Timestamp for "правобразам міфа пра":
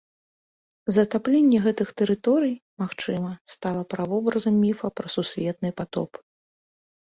3.93-5.07